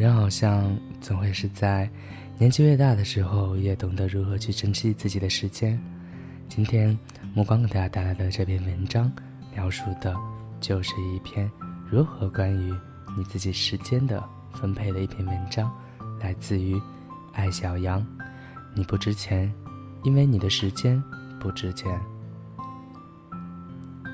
[0.00, 1.86] 人好像总会是在
[2.38, 5.78] 年纪越大的时候，越懂得如何去珍惜自己的时间。
[6.48, 6.98] 今天
[7.34, 9.12] 目光给大家带来的这篇文章，
[9.54, 10.16] 描述的
[10.58, 11.50] 就是一篇
[11.86, 12.74] 如何关于
[13.14, 15.70] 你自己时间的分配的一篇文章，
[16.18, 16.80] 来自于
[17.34, 18.02] 爱小羊。
[18.72, 19.52] 你不值钱，
[20.02, 21.02] 因为你的时间
[21.38, 22.00] 不值钱。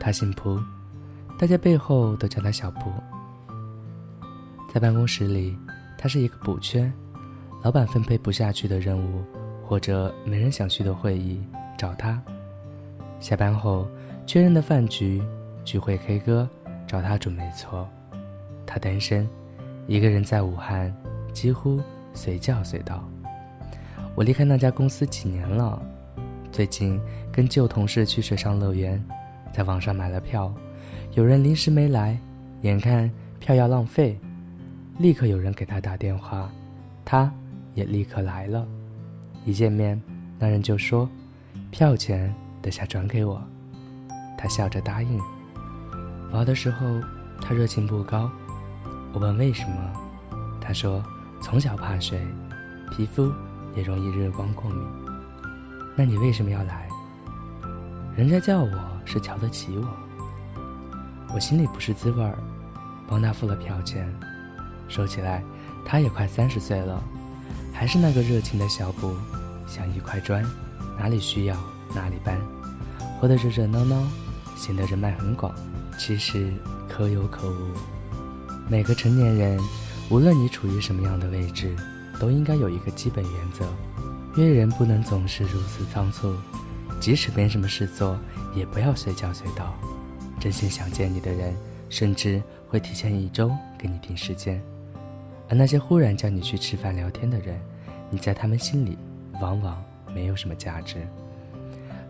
[0.00, 0.60] 他姓蒲，
[1.38, 2.92] 大家背后都叫他小蒲。
[4.72, 5.56] 在办公室里。
[6.00, 6.88] 他是一个补缺，
[7.64, 9.24] 老板分配不下去的任务，
[9.66, 11.42] 或者没人想去的会议，
[11.76, 12.22] 找他。
[13.18, 13.84] 下班后
[14.24, 15.20] 确认的饭局、
[15.64, 16.48] 聚会、K 歌，
[16.86, 17.88] 找他准没错。
[18.64, 19.28] 他单身，
[19.88, 20.94] 一个人在武汉，
[21.32, 21.82] 几乎
[22.14, 23.02] 随叫随到。
[24.14, 25.82] 我离开那家公司几年了，
[26.52, 27.00] 最近
[27.32, 29.04] 跟旧同事去水上乐园，
[29.52, 30.54] 在网上买了票，
[31.14, 32.16] 有人临时没来，
[32.62, 33.10] 眼看
[33.40, 34.16] 票要浪费。
[34.98, 36.50] 立刻有人给他打电话，
[37.04, 37.32] 他
[37.74, 38.66] 也立刻来了。
[39.44, 40.00] 一见面，
[40.40, 41.08] 那人就说
[41.70, 43.40] ：“票钱等下转给我。”
[44.36, 45.20] 他笑着答应。
[46.32, 46.84] 玩的时候，
[47.40, 48.28] 他热情不高。
[49.12, 49.92] 我问为什么，
[50.60, 51.00] 他说
[51.40, 52.20] ：“从小怕水，
[52.90, 53.32] 皮肤
[53.76, 54.84] 也容易日光过敏。”
[55.94, 56.88] 那你为什么要来？
[58.16, 59.88] 人家叫我是瞧得起我。
[61.32, 62.36] 我心里不是滋味儿，
[63.06, 64.12] 帮他付了票钱。
[64.88, 65.42] 说起来，
[65.84, 67.02] 他也快三十岁了，
[67.72, 69.14] 还是那个热情的小布，
[69.66, 70.44] 像一块砖，
[70.98, 71.56] 哪里需要
[71.94, 72.38] 哪里搬，
[73.20, 74.02] 活得热热闹闹，
[74.56, 75.54] 显得人脉很广。
[75.98, 76.52] 其实
[76.88, 77.72] 可有可无。
[78.68, 79.60] 每个成年人，
[80.10, 81.74] 无论你处于什么样的位置，
[82.20, 83.64] 都应该有一个基本原则：
[84.36, 86.34] 约人不能总是如此仓促，
[87.00, 88.18] 即使没什么事做，
[88.54, 89.74] 也不要随叫随到。
[90.38, 91.56] 真心想见你的人，
[91.88, 94.62] 甚至会提前一周给你定时间。
[95.48, 97.58] 而那些忽然叫你去吃饭聊天的人，
[98.10, 98.98] 你在他们心里
[99.40, 99.82] 往往
[100.14, 100.96] 没有什么价值。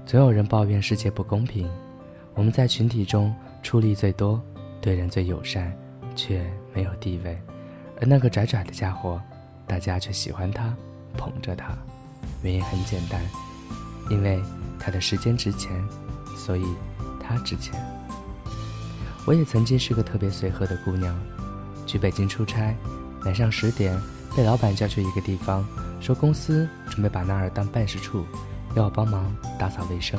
[0.04, 1.70] 总有人抱怨世界不公平，
[2.34, 4.40] 我们在群体中出力最多，
[4.80, 5.72] 对人最友善，
[6.16, 6.44] 却
[6.74, 7.38] 没有地位。
[8.00, 9.20] 而那个拽拽的家伙，
[9.66, 10.74] 大家却喜欢他，
[11.16, 11.76] 捧着他。
[12.42, 13.22] 原因很简单，
[14.10, 14.42] 因为
[14.78, 15.72] 他的时间值钱，
[16.36, 16.64] 所以
[17.20, 17.74] 他值钱。
[19.26, 21.14] 我也曾经是个特别随和的姑娘，
[21.86, 22.74] 去北京出差。
[23.28, 23.94] 晚上十点，
[24.34, 25.62] 被老板叫去一个地方，
[26.00, 28.24] 说公司准备把那儿当办事处，
[28.74, 30.18] 要我帮忙打扫卫生。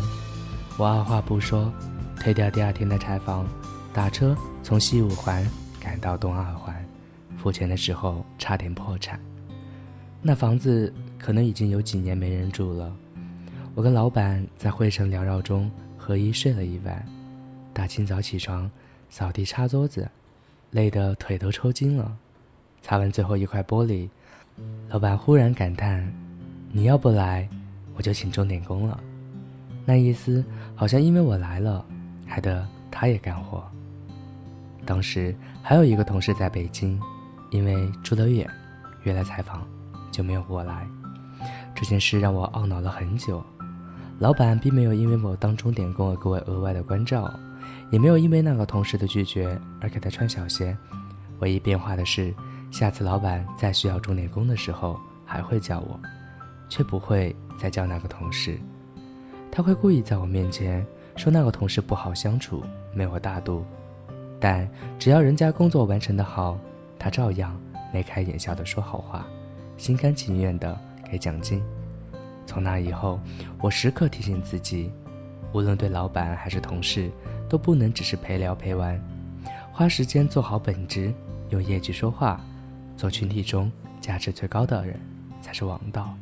[0.78, 1.74] 我二话不说，
[2.19, 3.48] 推掉第二天的柴房，
[3.92, 5.44] 打车从西五环
[5.80, 6.86] 赶到东二环。
[7.36, 9.19] 付钱的时候差点破产。
[10.22, 12.96] 那房子可能已经有几年没人住了。
[13.74, 17.03] 我跟老板在灰尘缭绕中合衣睡了一晚，
[17.74, 18.69] 大清早起床，
[19.09, 20.08] 扫地擦桌子，
[20.69, 22.16] 累得腿都抽筋了。
[22.89, 24.09] 擦完最后一块玻璃，
[24.89, 26.11] 老板忽然感叹
[26.73, 27.47] ：“你要不来，
[27.95, 29.00] 我就请钟点工了。”
[29.85, 31.85] 那意思好像因为我来了，
[32.25, 33.63] 害得他也干活。
[34.88, 37.00] 当时还有一个同事在北京，
[37.51, 38.50] 因为住得远，
[39.03, 39.67] 约来采访，
[40.11, 40.88] 就没有我来。
[41.75, 43.44] 这件事让我懊恼了很久。
[44.17, 47.31] 老板并没有因为我当钟点工而给我额外的关照，
[47.91, 50.75] 也没有因为那个同事的拒绝而给他穿小鞋。
[51.38, 52.33] 唯一变化的是。
[52.72, 56.00] 下次老板再需要钟点工的时候，还会叫我，
[56.69, 58.59] 却不会再叫那个同事。
[59.52, 60.85] 他会故意在我面前
[61.16, 62.63] 说那个同事不好相处，
[62.94, 63.66] 没我大度。
[64.40, 66.57] 但只要人家工作完成的好，
[66.97, 67.60] 他照样
[67.92, 69.25] 眉开眼笑的说好话，
[69.75, 70.80] 心甘情愿的
[71.10, 71.62] 给奖金。
[72.45, 73.19] 从那以后，
[73.60, 74.92] 我时刻提醒自己，
[75.51, 77.12] 无论对老板还是同事，
[77.50, 78.98] 都不能只是陪聊陪玩，
[79.74, 81.13] 花时间做好本职，
[81.50, 82.39] 用业绩说话。
[83.00, 85.00] 做群体中价值最高的人，
[85.42, 86.13] 才是王道。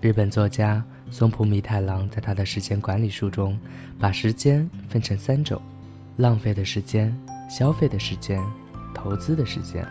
[0.00, 0.80] 日本作家
[1.10, 3.58] 松浦弥太郎在他的时间管理书中，
[3.98, 5.60] 把时间分成三种：
[6.18, 7.12] 浪费的时间、
[7.50, 8.40] 消费的时间、
[8.94, 9.84] 投资的时间。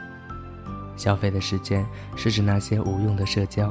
[0.95, 1.85] 消费的时间
[2.15, 3.69] 是指那些无用的社交、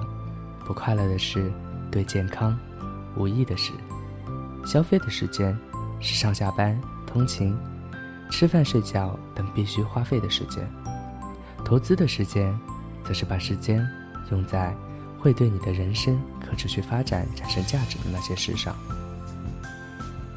[0.67, 1.51] 不快乐的事、
[1.91, 2.55] 对健康
[3.17, 3.73] 无益的事；
[4.67, 5.59] 消费的时间
[6.01, 7.57] 是上下班、通勤、
[8.31, 10.69] 吃饭、睡觉等必须花费的时间。
[11.65, 12.59] 投资的时间，
[13.05, 13.87] 则是把时间
[14.31, 14.75] 用在
[15.19, 18.75] 会对你的人生可持续发展产生价值的那些事上。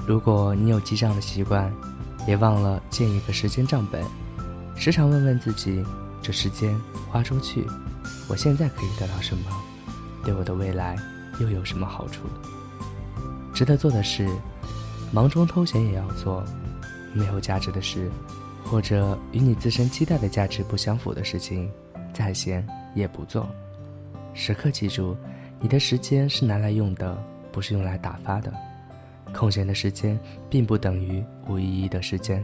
[0.06, 1.74] 如果你有记账的习惯，
[2.26, 4.04] 别忘了建一个时间账本，
[4.76, 5.84] 时常问问自己：
[6.22, 6.80] 这时间
[7.10, 7.66] 花出去，
[8.28, 9.44] 我现在可以得到什么？
[10.24, 10.98] 对我的未来
[11.40, 12.24] 又有什么好处？
[13.54, 14.30] 值得做的事，
[15.12, 16.44] 忙中偷闲也要做；
[17.14, 18.12] 没有价值的事，
[18.64, 21.70] 或者与你自身期待的价值不相符的事情，
[22.12, 22.66] 再闲
[22.96, 23.48] 也不做。
[24.34, 25.16] 时刻记住，
[25.60, 27.16] 你的时间是拿来用的，
[27.52, 28.52] 不是用来打发的。
[29.34, 30.20] 空闲的时间
[30.50, 32.44] 并不等于无意义的时间。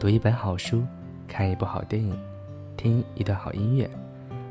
[0.00, 0.82] 读一本好书，
[1.28, 2.18] 看一部好电影，
[2.76, 3.88] 听一段好音乐，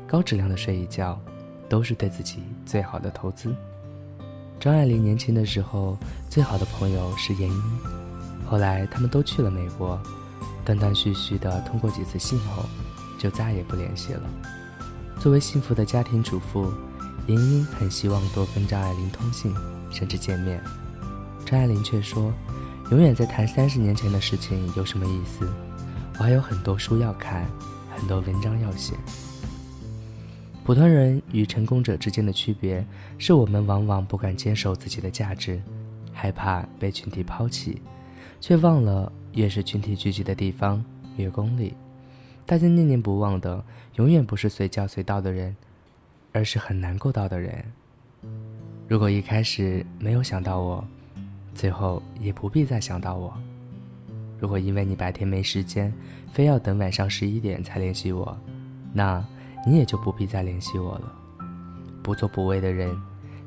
[0.06, 1.20] 高质量的睡一觉，
[1.68, 3.54] 都是对自己最好的投资。
[4.58, 5.98] 张爱玲年轻的时候，
[6.30, 7.62] 最好的朋友是闫妮，
[8.48, 10.00] 后来他们都去了美国，
[10.64, 12.64] 断断续续的通过几次信后，
[13.18, 14.22] 就再也不联系了。
[15.20, 16.72] 作为幸福的家庭主妇，
[17.26, 19.54] 闫英很希望多跟张爱玲通信，
[19.90, 20.62] 甚至见面。
[21.44, 22.32] 张爱玲却说
[22.90, 25.48] ：“永远在谈三十年前的事情有什么意思？
[26.18, 27.46] 我还有很多书要看，
[27.94, 28.94] 很多文章要写。”
[30.64, 32.86] 普通人与成功者之间的区别，
[33.18, 35.60] 是我们往往不敢坚守自己的价值，
[36.12, 37.82] 害怕被群体抛弃，
[38.40, 40.84] 却忘了越是群体聚集的地方
[41.16, 41.74] 越功利。
[42.44, 43.64] 大家念念不忘的，
[43.96, 45.56] 永远不是随叫随到的人，
[46.32, 47.64] 而是很难够到的人。
[48.88, 50.84] 如果一开始没有想到我，
[51.54, 53.32] 最后也不必再想到我。
[54.38, 55.92] 如果因为你白天没时间，
[56.32, 58.36] 非要等晚上十一点才联系我，
[58.92, 59.24] 那
[59.64, 61.12] 你也就不必再联系我了。
[62.02, 62.94] 不做不为的人，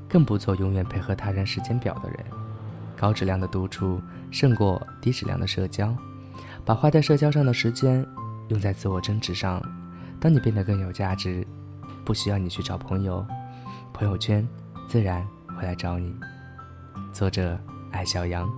[0.07, 2.19] 更不做永远配合他人时间表的人。
[2.97, 4.01] 高质量的独处
[4.31, 5.95] 胜过低质量的社交。
[6.63, 8.05] 把花在社交上的时间
[8.47, 9.61] 用在自我增值上。
[10.19, 11.45] 当你变得更有价值，
[12.03, 13.25] 不需要你去找朋友，
[13.93, 14.47] 朋友圈
[14.87, 16.15] 自然会来找你。
[17.13, 17.59] 作者。
[17.91, 18.51] 爱小羊，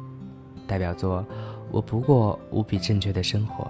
[0.65, 1.23] 代表作：
[1.69, 3.69] 我不过无比正确的生活。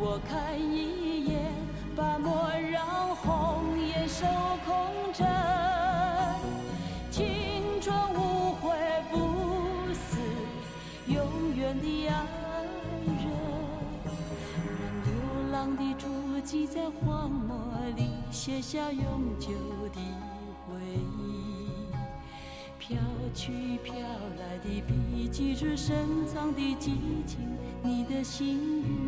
[0.00, 1.52] 我看一眼，
[1.96, 4.24] 把莫让红颜守
[4.64, 5.26] 空枕。
[7.10, 8.76] 青春无悔
[9.10, 10.16] 不死，
[11.08, 11.18] 永
[11.56, 12.14] 远的爱
[13.04, 13.26] 人。
[14.78, 15.10] 让流
[15.50, 16.06] 浪的足
[16.44, 17.56] 迹在荒漠
[17.96, 19.50] 里写下永久
[19.92, 20.00] 的
[20.64, 20.78] 回
[21.18, 21.26] 忆。
[22.78, 22.96] 飘
[23.34, 23.92] 去飘
[24.38, 26.92] 来的笔迹，是深藏的激
[27.26, 27.40] 情，
[27.82, 29.07] 你的心语。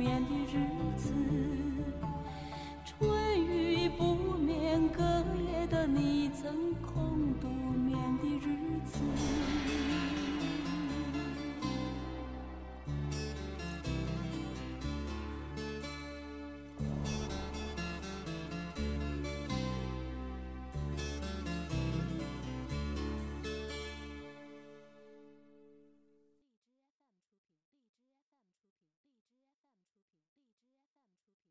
[0.00, 0.69] 面的日。